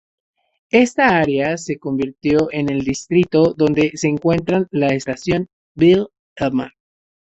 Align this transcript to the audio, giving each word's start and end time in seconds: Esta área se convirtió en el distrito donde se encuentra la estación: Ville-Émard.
Esta 0.71 1.15
área 1.19 1.57
se 1.59 1.77
convirtió 1.77 2.51
en 2.51 2.71
el 2.71 2.81
distrito 2.83 3.53
donde 3.55 3.91
se 3.95 4.07
encuentra 4.07 4.65
la 4.71 4.87
estación: 4.95 5.47
Ville-Émard. 5.75 6.71